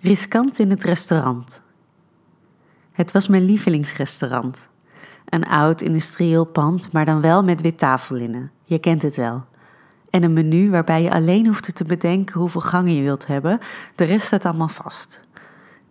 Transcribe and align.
Riskant 0.00 0.58
in 0.58 0.70
het 0.70 0.84
restaurant. 0.84 1.62
Het 2.92 3.12
was 3.12 3.28
mijn 3.28 3.44
lievelingsrestaurant. 3.44 4.68
Een 5.24 5.46
oud 5.46 5.80
industrieel 5.80 6.44
pand, 6.44 6.92
maar 6.92 7.04
dan 7.04 7.20
wel 7.20 7.44
met 7.44 7.60
wit 7.60 7.78
tafellinnen. 7.78 8.50
Je 8.62 8.78
kent 8.78 9.02
het 9.02 9.16
wel. 9.16 9.44
En 10.10 10.22
een 10.22 10.32
menu 10.32 10.70
waarbij 10.70 11.02
je 11.02 11.10
alleen 11.10 11.46
hoeft 11.46 11.76
te 11.76 11.84
bedenken 11.84 12.40
hoeveel 12.40 12.60
gangen 12.60 12.94
je 12.94 13.02
wilt 13.02 13.26
hebben. 13.26 13.60
De 13.94 14.04
rest 14.04 14.26
staat 14.26 14.44
allemaal 14.44 14.68
vast. 14.68 15.22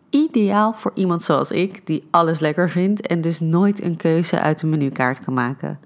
Ideaal 0.09 0.73
voor 0.73 0.91
iemand 0.93 1.23
zoals 1.23 1.51
ik, 1.51 1.87
die 1.87 2.07
alles 2.11 2.39
lekker 2.39 2.69
vindt 2.69 3.07
en 3.07 3.21
dus 3.21 3.39
nooit 3.39 3.83
een 3.83 3.95
keuze 3.95 4.39
uit 4.39 4.59
de 4.59 4.67
menukaart 4.67 5.23
kan 5.23 5.33
maken. 5.33 5.79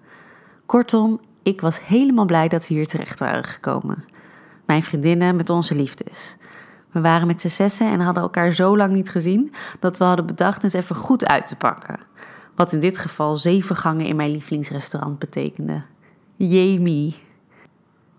Kortom, 0.66 1.20
ik 1.44 1.62
was 1.62 1.86
helemaal 1.86 2.26
blij 2.26 2.48
dat 2.48 2.68
we 2.68 2.74
hier 2.74 2.88
terecht 2.88 3.20
waren 3.20 3.44
gekomen. 3.44 4.04
Mijn 4.66 4.84
vriendinnen 4.84 5.36
met 5.36 5.50
onze 5.50 5.76
liefdes. 5.76 6.38
We 6.92 7.02
waren 7.02 7.28
met 7.28 7.42
z'n 7.42 7.48
zessen 7.48 7.92
en 7.92 8.00
hadden 8.00 8.24
elkaar 8.24 8.52
zo 8.52 8.78
lang 8.78 8.93
niet 8.93 9.10
gezien 9.10 9.54
dat 9.79 9.98
we 9.98 10.04
hadden 10.04 10.25
bedacht 10.25 10.64
eens 10.64 10.74
even 10.74 10.96
goed 10.96 11.25
uit 11.25 11.48
te 11.48 11.56
pakken. 11.56 12.00
Wat 12.56 12.74
in 12.74 12.79
dit 12.79 12.98
geval 12.98 13.38
zeven 13.38 13.75
gangen 13.75 14.06
in 14.06 14.15
mijn 14.15 14.32
lievelingsrestaurant 14.32 15.20
betekende. 15.20 15.82
Jamie. 16.36 17.15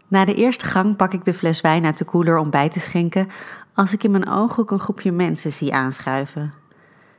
Na 0.08 0.24
de 0.24 0.34
eerste 0.34 0.64
gang 0.64 0.96
pak 0.96 1.12
ik 1.12 1.24
de 1.24 1.34
fles 1.34 1.60
wijn 1.60 1.84
uit 1.84 1.98
de 1.98 2.04
koeler 2.04 2.38
om 2.38 2.50
bij 2.50 2.68
te 2.68 2.80
schenken 2.80 3.28
als 3.74 3.92
ik 3.92 4.04
in 4.04 4.10
mijn 4.10 4.28
ooghoek 4.28 4.70
een 4.70 4.78
groepje 4.78 5.12
mensen 5.12 5.52
zie 5.52 5.74
aanschuiven. 5.74 6.52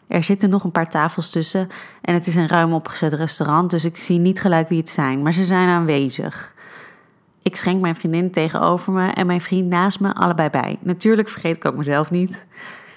Er 0.08 0.24
zitten 0.24 0.50
nog 0.50 0.64
een 0.64 0.72
paar 0.72 0.90
tafels 0.90 1.30
tussen 1.30 1.68
en 2.02 2.14
het 2.14 2.28
is 2.28 2.36
een 2.36 2.48
ruim 2.48 2.74
opgezet 2.74 3.14
restaurant, 3.14 3.72
dus 3.72 3.86
ik 3.86 3.98
zie 3.98 4.20
niet 4.20 4.42
gelijk 4.42 4.70
wie 4.70 4.78
het 4.78 4.90
zijn, 4.90 5.22
maar 5.22 5.34
ze 5.34 5.46
zijn 5.46 5.70
aanwezig. 5.70 6.54
Ik 7.42 7.56
schenk 7.56 7.82
mijn 7.82 7.96
vriendin 7.96 8.32
tegenover 8.32 8.94
me 8.94 9.08
en 9.08 9.26
mijn 9.26 9.42
vriend 9.42 9.70
naast 9.70 10.00
me 10.00 10.14
allebei 10.14 10.50
bij. 10.50 10.78
Natuurlijk 10.80 11.30
vergeet 11.30 11.56
ik 11.56 11.66
ook 11.66 11.76
mezelf 11.76 12.12
niet. 12.12 12.46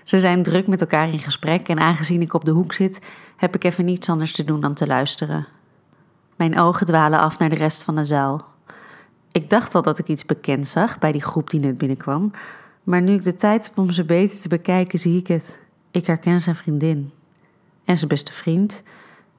Ze 0.05 0.19
zijn 0.19 0.43
druk 0.43 0.67
met 0.67 0.81
elkaar 0.81 1.09
in 1.09 1.19
gesprek 1.19 1.69
en 1.69 1.79
aangezien 1.79 2.21
ik 2.23 2.35
op 2.35 2.45
de 2.45 2.51
hoek 2.51 2.73
zit, 2.73 3.01
heb 3.37 3.55
ik 3.55 3.65
even 3.65 3.85
niets 3.85 4.09
anders 4.09 4.33
te 4.33 4.45
doen 4.45 4.61
dan 4.61 4.75
te 4.75 4.87
luisteren. 4.87 5.47
Mijn 6.37 6.59
ogen 6.59 6.87
dwalen 6.87 7.19
af 7.19 7.39
naar 7.39 7.49
de 7.49 7.57
rest 7.57 7.83
van 7.83 7.97
de 7.97 8.05
zaal. 8.05 8.45
Ik 9.33 9.51
dacht 9.51 9.75
al 9.75 9.83
dat 9.83 9.99
ik 9.99 10.09
iets 10.09 10.27
bekend 10.27 10.67
zag 10.67 10.99
bij 10.99 11.13
die 11.13 11.23
groep 11.23 11.51
die 11.51 11.61
net 11.61 11.79
binnenkwam, 11.79 12.31
maar 12.83 13.03
nu 13.03 13.13
ik 13.13 13.23
de 13.23 13.35
tijd 13.35 13.65
heb 13.65 13.79
om 13.79 13.93
ze 13.93 14.05
beter 14.05 14.41
te 14.41 14.49
bekijken, 14.49 14.99
zie 14.99 15.19
ik 15.19 15.27
het. 15.27 15.59
Ik 15.91 16.07
herken 16.07 16.41
zijn 16.41 16.57
vriendin. 16.57 17.11
En 17.85 17.97
zijn 17.97 18.09
beste 18.09 18.33
vriend, 18.33 18.83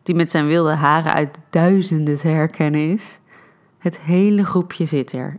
die 0.04 0.16
met 0.16 0.32
zijn 0.32 0.48
wilde 0.48 0.74
haren 0.74 1.14
uit 1.14 1.38
duizenden 1.50 2.16
te 2.16 2.28
herkennen 2.28 2.90
is. 2.92 3.20
Het 3.86 4.00
hele 4.00 4.46
groepje 4.46 4.86
zit 4.86 5.12
er, 5.12 5.38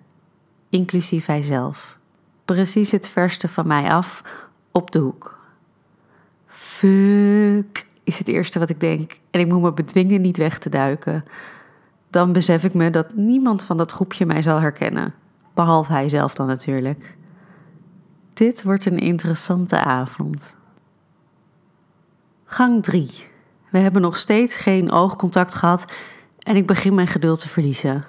inclusief 0.69 1.27
hijzelf. 1.27 1.99
Precies 2.45 2.91
het 2.91 3.09
verste 3.09 3.49
van 3.49 3.67
mij 3.67 3.91
af, 3.91 4.23
op 4.73 4.91
de 4.91 4.99
hoek. 4.99 5.39
Fuck, 6.47 7.87
is 8.05 8.19
het 8.19 8.29
eerste 8.29 8.59
wat 8.59 8.71
ik 8.71 8.81
denk. 8.81 9.19
En 9.31 9.41
ik 9.41 9.49
moet 9.49 9.61
me 9.63 9.73
bedwingen 9.73 10.21
niet 10.21 10.37
weg 10.37 10.59
te 10.59 10.69
duiken. 10.69 11.25
Dan 12.11 12.33
besef 12.33 12.65
ik 12.65 12.75
me 12.75 12.91
dat 12.91 13.15
niemand 13.15 13.63
van 13.63 13.77
dat 13.77 13.93
groepje 13.93 14.27
mij 14.27 14.43
zal 14.43 14.61
herkennen. 14.61 15.15
Behalve 15.55 15.93
hij 15.93 16.09
zelf 16.09 16.35
dan 16.35 16.47
natuurlijk. 16.47 17.17
Dit 18.33 18.63
wordt 18.63 18.87
een 18.87 18.99
interessante 18.99 19.79
avond. 19.79 20.55
Gang 22.45 22.83
3. 22.83 23.11
We 23.71 23.79
hebben 23.79 24.03
nog 24.03 24.17
steeds 24.17 24.57
geen 24.57 24.91
oogcontact 24.91 25.55
gehad 25.55 25.93
en 26.39 26.57
ik 26.57 26.67
begin 26.67 26.95
mijn 26.95 27.07
geduld 27.07 27.41
te 27.41 27.49
verliezen. 27.49 28.05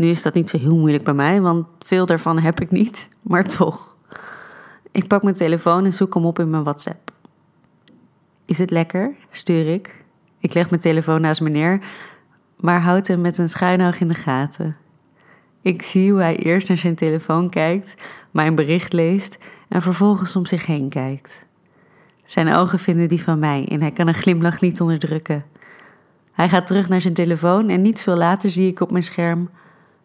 Nu 0.00 0.08
is 0.08 0.22
dat 0.22 0.34
niet 0.34 0.50
zo 0.50 0.58
heel 0.58 0.76
moeilijk 0.76 1.04
bij 1.04 1.14
mij, 1.14 1.40
want 1.40 1.66
veel 1.78 2.06
daarvan 2.06 2.38
heb 2.38 2.60
ik 2.60 2.70
niet, 2.70 3.08
maar 3.30 3.44
toch. 3.44 3.96
Ik 4.90 5.08
pak 5.08 5.22
mijn 5.22 5.34
telefoon 5.34 5.84
en 5.84 5.92
zoek 5.92 6.14
hem 6.14 6.24
op 6.24 6.38
in 6.38 6.50
mijn 6.50 6.62
WhatsApp. 6.62 7.12
Is 8.44 8.58
het 8.58 8.70
lekker? 8.70 9.14
stuur 9.30 9.72
ik. 9.72 10.04
Ik 10.38 10.54
leg 10.54 10.70
mijn 10.70 10.82
telefoon 10.82 11.20
naast 11.20 11.40
me 11.40 11.48
neer, 11.48 11.80
maar 12.56 12.80
houd 12.80 13.06
hem 13.06 13.20
met 13.20 13.38
een 13.38 13.48
schuin 13.48 13.82
oog 13.82 14.00
in 14.00 14.08
de 14.08 14.14
gaten. 14.14 14.76
Ik 15.60 15.82
zie 15.82 16.10
hoe 16.10 16.20
hij 16.20 16.36
eerst 16.36 16.68
naar 16.68 16.78
zijn 16.78 16.94
telefoon 16.94 17.50
kijkt, 17.50 17.94
mijn 18.30 18.54
bericht 18.54 18.92
leest 18.92 19.38
en 19.68 19.82
vervolgens 19.82 20.36
om 20.36 20.46
zich 20.46 20.66
heen 20.66 20.88
kijkt. 20.88 21.46
Zijn 22.24 22.54
ogen 22.54 22.78
vinden 22.78 23.08
die 23.08 23.22
van 23.22 23.38
mij 23.38 23.66
en 23.68 23.80
hij 23.80 23.90
kan 23.90 24.08
een 24.08 24.14
glimlach 24.14 24.60
niet 24.60 24.80
onderdrukken. 24.80 25.44
Hij 26.32 26.48
gaat 26.48 26.66
terug 26.66 26.88
naar 26.88 27.00
zijn 27.00 27.14
telefoon 27.14 27.68
en 27.68 27.80
niet 27.80 28.00
veel 28.00 28.16
later 28.16 28.50
zie 28.50 28.68
ik 28.68 28.80
op 28.80 28.90
mijn 28.90 29.04
scherm 29.04 29.50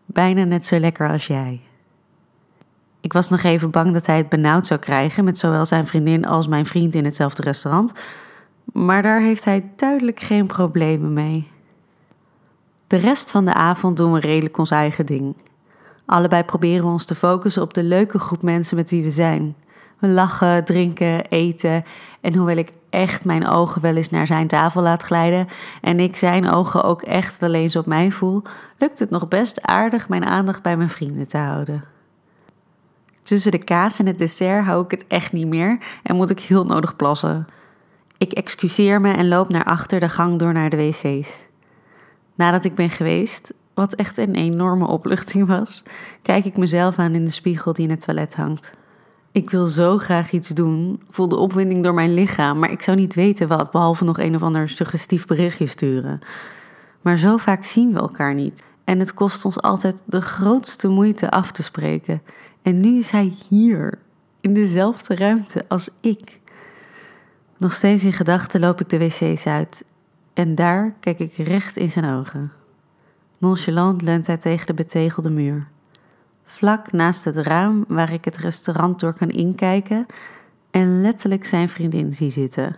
bijna 0.06 0.44
net 0.44 0.66
zo 0.66 0.80
lekker 0.80 1.10
als 1.10 1.28
jij. 1.28 1.62
Ik 3.02 3.14
was 3.14 3.30
nog 3.30 3.44
even 3.44 3.72
bang 3.72 3.94
dat 3.94 4.06
hij 4.06 4.18
het 4.18 4.30
benauwd 4.30 4.68
zou 4.68 4.80
krijgen 4.80 5.24
met 5.24 5.38
zowel 5.38 5.66
zijn 5.66 5.88
vriendin 5.88 6.26
als 6.26 6.48
mijn 6.48 6.66
vriend 6.66 6.96
in 6.96 7.06
hetzelfde 7.06 7.42
restaurant, 7.42 7.94
maar 8.74 9.02
daar 9.02 9.20
heeft 9.20 9.46
hij 9.46 9.72
duidelijk 9.76 10.20
geen 10.20 10.48
problemen 10.48 11.14
mee. 11.14 11.48
De 12.88 12.98
rest 12.98 13.32
van 13.32 13.46
de 13.46 13.54
avond 13.54 13.98
doen 13.98 14.12
we 14.12 14.20
redelijk 14.20 14.58
ons 14.58 14.72
eigen 14.72 15.06
ding. 15.06 15.36
Allebei 16.06 16.44
proberen 16.44 16.86
we 16.86 16.92
ons 16.92 17.06
te 17.06 17.16
focussen 17.16 17.62
op 17.62 17.74
de 17.74 17.84
leuke 17.84 18.20
groep 18.20 18.42
mensen 18.42 18.76
met 18.76 18.90
wie 18.90 19.04
we 19.04 19.12
zijn. 19.12 19.56
We 20.00 20.08
lachen, 20.08 20.66
drinken, 20.66 21.28
eten. 21.28 21.84
En 22.22 22.36
hoewel 22.36 22.58
ik 22.58 22.72
echt 22.96 23.26
mijn 23.26 23.48
ogen 23.48 23.82
wel 23.82 23.96
eens 23.96 24.10
naar 24.10 24.28
zijn 24.28 24.48
tafel 24.48 24.82
laat 24.82 25.04
glijden 25.04 25.48
en 25.82 26.00
ik 26.00 26.16
zijn 26.16 26.50
ogen 26.50 26.84
ook 26.84 27.02
echt 27.02 27.40
wel 27.40 27.54
eens 27.54 27.76
op 27.76 27.86
mij 27.86 28.12
voel, 28.12 28.42
lukt 28.78 29.00
het 29.00 29.10
nog 29.10 29.28
best 29.28 29.62
aardig 29.62 30.10
mijn 30.10 30.26
aandacht 30.26 30.62
bij 30.62 30.78
mijn 30.78 30.90
vrienden 30.90 31.28
te 31.28 31.38
houden. 31.38 31.84
Tussen 33.24 33.52
de 33.52 33.64
kaas 33.64 34.00
en 34.00 34.06
het 34.06 34.18
dessert 34.18 34.66
hou 34.66 34.84
ik 34.84 34.92
het 34.92 35.06
echt 35.08 35.32
niet 35.32 35.48
meer 35.48 35.78
en 36.04 36.16
moet 36.16 36.30
ik 36.30 36.40
heel 36.40 36.66
nodig 36.66 36.96
plassen. 36.96 37.48
Ik 38.18 38.32
excuseer 38.32 39.02
me 39.02 39.14
en 39.14 39.28
loop 39.28 39.50
naar 39.50 39.64
achter 39.64 40.00
de 40.00 40.10
gang 40.10 40.36
door 40.36 40.54
naar 40.54 40.70
de 40.70 40.78
wc's. 40.78 41.46
Nadat 42.36 42.66
ik 42.66 42.76
ben 42.76 42.90
geweest, 42.90 43.54
wat 43.74 43.94
echt 43.94 44.18
een 44.18 44.36
enorme 44.36 44.88
opluchting 44.88 45.48
was, 45.48 45.84
kijk 46.22 46.46
ik 46.46 46.58
mezelf 46.58 47.00
aan 47.00 47.16
in 47.16 47.26
de 47.26 47.32
spiegel 47.32 47.74
die 47.74 47.84
in 47.84 47.90
het 47.90 48.02
toilet 48.02 48.36
hangt. 48.36 48.76
Ik 49.36 49.50
wil 49.50 49.66
zo 49.66 49.98
graag 49.98 50.32
iets 50.32 50.50
doen, 50.50 51.02
voel 51.10 51.28
de 51.28 51.36
opwinding 51.36 51.84
door 51.84 51.94
mijn 51.94 52.14
lichaam, 52.14 52.60
maar 52.60 52.72
ik 52.72 52.82
zou 52.82 52.98
niet 52.98 53.14
weten 53.16 53.48
wat, 53.48 53.72
behalve 53.72 54.04
nog 54.04 54.20
een 54.20 54.36
of 54.36 54.44
ander 54.44 54.70
suggestief 54.70 55.26
berichtje 55.26 55.68
sturen. 55.68 56.20
Maar 57.02 57.18
zo 57.18 57.38
vaak 57.38 57.64
zien 57.64 57.94
we 57.94 58.00
elkaar 58.00 58.34
niet. 58.34 58.64
En 58.84 59.00
het 59.00 59.14
kost 59.14 59.46
ons 59.46 59.62
altijd 59.62 60.02
de 60.06 60.22
grootste 60.22 60.88
moeite 60.88 61.32
af 61.32 61.52
te 61.52 61.64
spreken. 61.64 62.22
En 62.62 62.82
nu 62.82 62.98
is 62.98 63.10
hij 63.10 63.34
hier, 63.50 64.00
in 64.42 64.54
dezelfde 64.54 65.16
ruimte 65.16 65.66
als 65.68 65.90
ik. 66.02 66.40
Nog 67.58 67.74
steeds 67.74 68.04
in 68.04 68.14
gedachten 68.14 68.60
loop 68.60 68.82
ik 68.82 68.90
de 68.90 68.98
wc's 68.98 69.46
uit. 69.46 69.84
En 70.34 70.56
daar 70.56 70.96
kijk 71.00 71.20
ik 71.20 71.34
recht 71.34 71.78
in 71.78 71.92
zijn 71.92 72.14
ogen. 72.14 72.52
Nonchalant 73.40 74.02
leunt 74.02 74.28
hij 74.28 74.38
tegen 74.38 74.66
de 74.66 74.74
betegelde 74.74 75.30
muur 75.30 75.68
vlak 76.46 76.92
naast 76.92 77.24
het 77.24 77.38
raam 77.38 77.86
waar 77.88 78.14
ik 78.14 78.26
het 78.26 78.38
restaurant 78.38 79.00
door 79.00 79.14
kan 79.14 79.30
inkijken 79.30 80.06
en 80.72 81.02
letterlijk 81.02 81.46
zijn 81.46 81.70
vriendin 81.70 82.14
zie 82.14 82.30
zitten. 82.30 82.76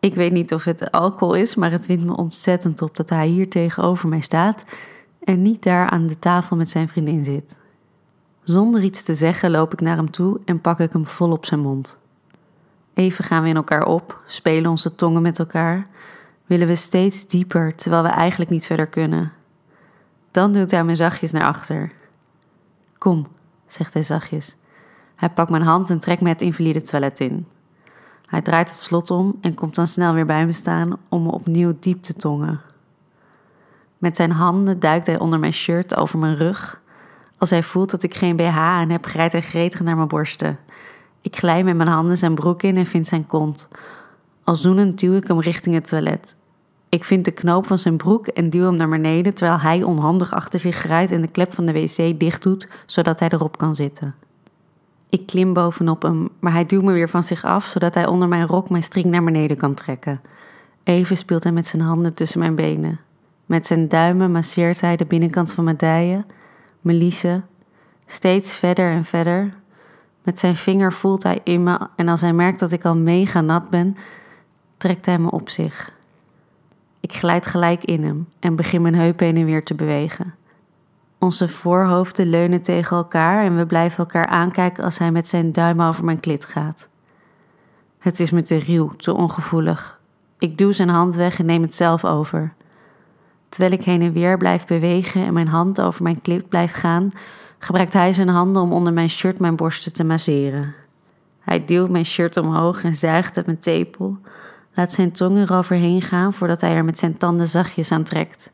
Ik 0.00 0.14
weet 0.14 0.32
niet 0.32 0.54
of 0.54 0.64
het 0.64 0.90
alcohol 0.90 1.34
is, 1.34 1.54
maar 1.54 1.70
het 1.70 1.86
wint 1.86 2.04
me 2.04 2.16
ontzettend 2.16 2.82
op 2.82 2.96
dat 2.96 3.10
hij 3.10 3.26
hier 3.26 3.48
tegenover 3.48 4.08
mij 4.08 4.20
staat 4.20 4.64
en 5.24 5.42
niet 5.42 5.62
daar 5.62 5.90
aan 5.90 6.06
de 6.06 6.18
tafel 6.18 6.56
met 6.56 6.70
zijn 6.70 6.88
vriendin 6.88 7.24
zit. 7.24 7.56
Zonder 8.42 8.82
iets 8.82 9.02
te 9.02 9.14
zeggen 9.14 9.50
loop 9.50 9.72
ik 9.72 9.80
naar 9.80 9.96
hem 9.96 10.10
toe 10.10 10.40
en 10.44 10.60
pak 10.60 10.80
ik 10.80 10.92
hem 10.92 11.06
vol 11.06 11.30
op 11.30 11.46
zijn 11.46 11.60
mond. 11.60 11.98
Even 12.94 13.24
gaan 13.24 13.42
we 13.42 13.48
in 13.48 13.56
elkaar 13.56 13.84
op, 13.84 14.22
spelen 14.26 14.70
onze 14.70 14.94
tongen 14.94 15.22
met 15.22 15.38
elkaar, 15.38 15.86
willen 16.46 16.66
we 16.66 16.74
steeds 16.74 17.26
dieper 17.26 17.74
terwijl 17.74 18.02
we 18.02 18.08
eigenlijk 18.08 18.50
niet 18.50 18.66
verder 18.66 18.86
kunnen. 18.86 19.32
Dan 20.30 20.52
duwt 20.52 20.70
hij 20.70 20.84
me 20.84 20.96
zachtjes 20.96 21.32
naar 21.32 21.46
achter. 21.46 21.90
Kom, 22.98 23.26
zegt 23.66 23.92
hij 23.92 24.02
zachtjes. 24.02 24.56
Hij 25.16 25.30
pakt 25.30 25.50
mijn 25.50 25.62
hand 25.62 25.90
en 25.90 25.98
trekt 25.98 26.20
me 26.20 26.28
het 26.28 26.42
invalide 26.42 26.82
toilet 26.82 27.20
in. 27.20 27.46
Hij 28.26 28.42
draait 28.42 28.68
het 28.68 28.78
slot 28.78 29.10
om 29.10 29.38
en 29.40 29.54
komt 29.54 29.74
dan 29.74 29.86
snel 29.86 30.14
weer 30.14 30.26
bij 30.26 30.46
me 30.46 30.52
staan 30.52 30.98
om 31.08 31.22
me 31.22 31.30
opnieuw 31.30 31.76
diep 31.80 32.02
te 32.02 32.14
tongen. 32.14 32.60
Met 33.98 34.16
zijn 34.16 34.30
handen 34.30 34.80
duikt 34.80 35.06
hij 35.06 35.18
onder 35.18 35.38
mijn 35.38 35.52
shirt 35.52 35.96
over 35.96 36.18
mijn 36.18 36.36
rug. 36.36 36.80
Als 37.38 37.50
hij 37.50 37.62
voelt 37.62 37.90
dat 37.90 38.02
ik 38.02 38.14
geen 38.14 38.36
BH 38.36 38.56
aan 38.56 38.90
heb, 38.90 39.06
grijpt 39.06 39.32
hij 39.32 39.42
gretig 39.42 39.80
naar 39.80 39.96
mijn 39.96 40.08
borsten. 40.08 40.58
Ik 41.20 41.36
glij 41.36 41.64
met 41.64 41.76
mijn 41.76 41.88
handen 41.88 42.16
zijn 42.16 42.34
broek 42.34 42.62
in 42.62 42.76
en 42.76 42.86
vind 42.86 43.06
zijn 43.06 43.26
kont. 43.26 43.68
Al 44.44 44.56
zoenend 44.56 45.00
duw 45.00 45.14
ik 45.14 45.26
hem 45.26 45.40
richting 45.40 45.74
het 45.74 45.88
toilet. 45.88 46.36
Ik 46.88 47.04
vind 47.04 47.24
de 47.24 47.30
knoop 47.30 47.66
van 47.66 47.78
zijn 47.78 47.96
broek 47.96 48.26
en 48.26 48.50
duw 48.50 48.64
hem 48.64 48.76
naar 48.76 48.88
beneden 48.88 49.34
terwijl 49.34 49.58
hij 49.58 49.82
onhandig 49.82 50.34
achter 50.34 50.60
zich 50.60 50.76
grijpt 50.76 51.10
en 51.10 51.20
de 51.20 51.28
klep 51.28 51.52
van 51.52 51.66
de 51.66 51.72
wc 51.72 52.20
dicht 52.20 52.42
doet 52.42 52.68
zodat 52.86 53.20
hij 53.20 53.28
erop 53.28 53.58
kan 53.58 53.74
zitten. 53.74 54.14
Ik 55.10 55.26
klim 55.26 55.52
bovenop 55.52 56.02
hem, 56.02 56.28
maar 56.38 56.52
hij 56.52 56.64
duwt 56.64 56.82
me 56.82 56.92
weer 56.92 57.08
van 57.08 57.22
zich 57.22 57.44
af 57.44 57.64
zodat 57.64 57.94
hij 57.94 58.06
onder 58.06 58.28
mijn 58.28 58.46
rok 58.46 58.70
mijn 58.70 58.82
string 58.82 59.06
naar 59.06 59.24
beneden 59.24 59.56
kan 59.56 59.74
trekken. 59.74 60.20
Even 60.82 61.16
speelt 61.16 61.42
hij 61.42 61.52
met 61.52 61.66
zijn 61.66 61.82
handen 61.82 62.14
tussen 62.14 62.38
mijn 62.38 62.54
benen. 62.54 63.00
Met 63.46 63.66
zijn 63.66 63.88
duimen 63.88 64.32
masseert 64.32 64.80
hij 64.80 64.96
de 64.96 65.06
binnenkant 65.06 65.52
van 65.52 65.64
mijn 65.64 65.76
dijen, 65.76 66.26
mijn 66.80 67.12
steeds 68.06 68.56
verder 68.56 68.90
en 68.90 69.04
verder. 69.04 69.54
Met 70.22 70.38
zijn 70.38 70.56
vinger 70.56 70.92
voelt 70.92 71.22
hij 71.22 71.40
in 71.44 71.62
me 71.62 71.78
en 71.96 72.08
als 72.08 72.20
hij 72.20 72.32
merkt 72.32 72.58
dat 72.58 72.72
ik 72.72 72.84
al 72.84 72.96
mega 72.96 73.40
nat 73.40 73.70
ben, 73.70 73.96
trekt 74.76 75.06
hij 75.06 75.18
me 75.18 75.30
op 75.30 75.50
zich. 75.50 75.96
Ik 77.08 77.14
glijd 77.14 77.46
gelijk 77.46 77.84
in 77.84 78.04
hem 78.04 78.28
en 78.40 78.56
begin 78.56 78.82
mijn 78.82 78.94
heupen 78.94 79.26
heen 79.26 79.36
en 79.36 79.44
weer 79.44 79.64
te 79.64 79.74
bewegen. 79.74 80.34
Onze 81.18 81.48
voorhoofden 81.48 82.26
leunen 82.26 82.62
tegen 82.62 82.96
elkaar 82.96 83.44
en 83.44 83.56
we 83.56 83.66
blijven 83.66 83.98
elkaar 83.98 84.26
aankijken 84.26 84.84
als 84.84 84.98
hij 84.98 85.12
met 85.12 85.28
zijn 85.28 85.52
duim 85.52 85.80
over 85.80 86.04
mijn 86.04 86.20
klit 86.20 86.44
gaat. 86.44 86.88
Het 87.98 88.20
is 88.20 88.30
me 88.30 88.42
te 88.42 88.58
ruw, 88.58 88.88
te 88.88 89.14
ongevoelig. 89.14 90.00
Ik 90.38 90.58
duw 90.58 90.72
zijn 90.72 90.88
hand 90.88 91.14
weg 91.14 91.38
en 91.38 91.46
neem 91.46 91.62
het 91.62 91.74
zelf 91.74 92.04
over. 92.04 92.54
Terwijl 93.48 93.72
ik 93.72 93.84
heen 93.84 94.02
en 94.02 94.12
weer 94.12 94.36
blijf 94.36 94.66
bewegen 94.66 95.24
en 95.24 95.32
mijn 95.32 95.48
hand 95.48 95.80
over 95.80 96.02
mijn 96.02 96.20
klit 96.20 96.48
blijft 96.48 96.74
gaan, 96.74 97.10
gebruikt 97.58 97.92
hij 97.92 98.14
zijn 98.14 98.28
handen 98.28 98.62
om 98.62 98.72
onder 98.72 98.92
mijn 98.92 99.10
shirt 99.10 99.38
mijn 99.38 99.56
borsten 99.56 99.92
te 99.92 100.04
masseren. 100.04 100.74
Hij 101.40 101.64
duwt 101.64 101.90
mijn 101.90 102.06
shirt 102.06 102.36
omhoog 102.36 102.84
en 102.84 102.94
zuigt 102.94 103.36
uit 103.36 103.46
mijn 103.46 103.58
tepel, 103.58 104.18
laat 104.78 104.92
zijn 104.92 105.12
tong 105.12 105.38
eroverheen 105.38 106.02
gaan 106.02 106.32
voordat 106.32 106.60
hij 106.60 106.74
er 106.74 106.84
met 106.84 106.98
zijn 106.98 107.16
tanden 107.16 107.48
zachtjes 107.48 107.92
aan 107.92 108.02
trekt. 108.02 108.52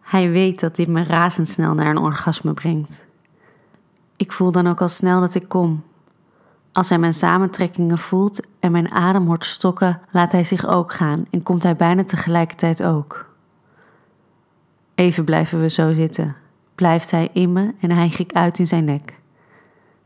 Hij 0.00 0.30
weet 0.30 0.60
dat 0.60 0.76
dit 0.76 0.88
me 0.88 1.02
razendsnel 1.04 1.74
naar 1.74 1.86
een 1.86 1.98
orgasme 1.98 2.54
brengt. 2.54 3.04
Ik 4.16 4.32
voel 4.32 4.52
dan 4.52 4.66
ook 4.66 4.80
al 4.80 4.88
snel 4.88 5.20
dat 5.20 5.34
ik 5.34 5.48
kom. 5.48 5.82
Als 6.72 6.88
hij 6.88 6.98
mijn 6.98 7.14
samentrekkingen 7.14 7.98
voelt 7.98 8.46
en 8.60 8.72
mijn 8.72 8.90
adem 8.90 9.26
hoort 9.26 9.44
stokken, 9.44 10.00
laat 10.10 10.32
hij 10.32 10.44
zich 10.44 10.66
ook 10.66 10.92
gaan 10.92 11.26
en 11.30 11.42
komt 11.42 11.62
hij 11.62 11.76
bijna 11.76 12.04
tegelijkertijd 12.04 12.82
ook. 12.82 13.34
Even 14.94 15.24
blijven 15.24 15.60
we 15.60 15.68
zo 15.68 15.92
zitten. 15.92 16.36
Blijft 16.74 17.10
hij 17.10 17.28
in 17.32 17.52
me 17.52 17.74
en 17.80 17.90
hij 17.90 18.14
ik 18.18 18.32
uit 18.32 18.58
in 18.58 18.66
zijn 18.66 18.84
nek. 18.84 19.20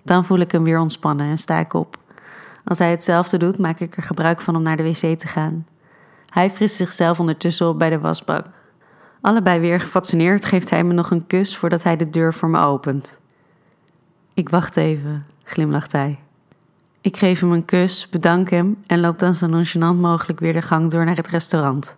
Dan 0.03 0.25
voel 0.25 0.38
ik 0.38 0.53
hem 0.53 0.62
weer 0.62 0.81
ontspannen 0.81 1.26
en 1.26 1.38
sta 1.38 1.58
ik 1.58 1.73
op. 1.73 1.99
Als 2.64 2.79
hij 2.79 2.91
hetzelfde 2.91 3.37
doet, 3.37 3.59
maak 3.59 3.81
ik 3.81 3.97
er 3.97 4.03
gebruik 4.03 4.41
van 4.41 4.56
om 4.56 4.62
naar 4.62 4.76
de 4.76 4.82
wc 4.82 5.19
te 5.19 5.26
gaan. 5.26 5.67
Hij 6.29 6.50
frist 6.50 6.76
zichzelf 6.76 7.20
ondertussen 7.20 7.69
op 7.69 7.79
bij 7.79 7.91
de 7.91 7.99
wasbak. 7.99 8.47
Allebei 9.20 9.61
weer 9.61 9.81
gefascineerd 9.81 10.44
geeft 10.44 10.70
hij 10.70 10.85
me 10.85 10.93
nog 10.93 11.11
een 11.11 11.26
kus 11.26 11.56
voordat 11.56 11.82
hij 11.82 11.97
de 11.97 12.11
deur 12.11 12.35
voor 12.35 12.49
me 12.49 12.59
opent. 12.59 13.20
Ik 14.35 14.49
wacht 14.49 14.76
even, 14.76 15.26
glimlacht 15.44 15.93
hij. 15.93 16.19
Ik 17.00 17.17
geef 17.17 17.41
hem 17.41 17.53
een 17.53 17.64
kus, 17.64 18.09
bedank 18.09 18.50
hem 18.50 18.82
en 18.87 19.00
loop 19.00 19.19
dan 19.19 19.35
zo 19.35 19.47
nonchalant 19.47 20.00
mogelijk 20.00 20.41
weer 20.41 20.53
de 20.53 20.62
gang 20.62 20.91
door 20.91 21.05
naar 21.05 21.17
het 21.17 21.29
restaurant. 21.29 21.97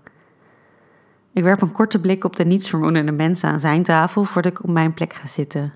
Ik 1.32 1.42
werp 1.42 1.60
een 1.60 1.72
korte 1.72 2.00
blik 2.00 2.24
op 2.24 2.36
de 2.36 2.44
nietsvermoedende 2.44 3.12
mensen 3.12 3.48
aan 3.48 3.60
zijn 3.60 3.82
tafel 3.82 4.24
voordat 4.24 4.52
ik 4.52 4.62
op 4.62 4.70
mijn 4.70 4.94
plek 4.94 5.12
ga 5.12 5.26
zitten. 5.26 5.72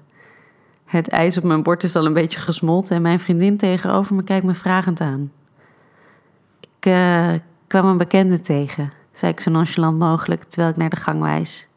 Het 0.88 1.08
ijs 1.08 1.38
op 1.38 1.44
mijn 1.44 1.62
bord 1.62 1.82
is 1.82 1.96
al 1.96 2.06
een 2.06 2.12
beetje 2.12 2.40
gesmolten 2.40 2.96
en 2.96 3.02
mijn 3.02 3.20
vriendin 3.20 3.56
tegenover 3.56 4.14
me 4.14 4.23
kijkt 4.23 4.46
me 4.46 4.55
vragend 4.55 5.00
aan. 5.00 5.32
Ik 6.61 6.87
uh, 6.87 7.31
kwam 7.67 7.87
een 7.87 7.96
bekende 7.96 8.40
tegen, 8.40 8.93
zei 9.12 9.32
ik 9.32 9.40
zo 9.40 9.50
nonchalant 9.50 9.99
mogelijk 9.99 10.43
terwijl 10.43 10.70
ik 10.70 10.76
naar 10.76 10.90
de 10.90 10.96
gang 10.96 11.20
wijs. 11.20 11.69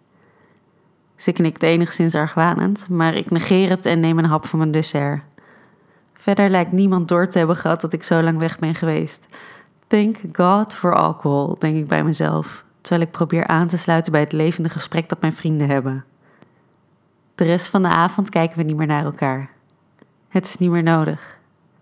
Ze 1.15 1.31
knikt 1.31 1.63
enigszins 1.63 2.15
argwanend, 2.15 2.89
maar 2.89 3.15
ik 3.15 3.31
negeer 3.31 3.69
het 3.69 3.85
en 3.85 3.99
neem 3.99 4.17
een 4.17 4.25
hap 4.25 4.45
van 4.45 4.59
mijn 4.59 4.71
dessert. 4.71 5.21
Verder 6.13 6.49
lijkt 6.49 6.71
niemand 6.71 7.07
door 7.07 7.27
te 7.27 7.37
hebben 7.37 7.55
gehad 7.55 7.81
dat 7.81 7.93
ik 7.93 8.03
zo 8.03 8.21
lang 8.21 8.39
weg 8.39 8.59
ben 8.59 8.75
geweest. 8.75 9.27
Thank 9.87 10.17
God 10.33 10.75
for 10.75 10.95
alcohol, 10.95 11.55
denk 11.59 11.77
ik 11.77 11.87
bij 11.87 12.03
mezelf, 12.03 12.65
terwijl 12.81 13.07
ik 13.07 13.11
probeer 13.11 13.47
aan 13.47 13.67
te 13.67 13.77
sluiten 13.77 14.11
bij 14.11 14.21
het 14.21 14.31
levende 14.31 14.69
gesprek 14.69 15.09
dat 15.09 15.21
mijn 15.21 15.33
vrienden 15.33 15.67
hebben. 15.67 16.05
De 17.35 17.43
rest 17.43 17.69
van 17.69 17.81
de 17.81 17.87
avond 17.87 18.29
kijken 18.29 18.57
we 18.57 18.63
niet 18.63 18.75
meer 18.75 18.87
naar 18.87 19.05
elkaar. 19.05 19.49
Het 20.27 20.45
is 20.45 20.57
niet 20.57 20.69
meer 20.69 20.83
nodig. 20.83 21.39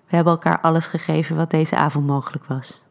We 0.07 0.15
hebben 0.15 0.33
elkaar 0.33 0.59
alles 0.61 0.85
gegeven 0.85 1.35
wat 1.35 1.51
deze 1.51 1.75
avond 1.75 2.07
mogelijk 2.07 2.45
was. 2.45 2.83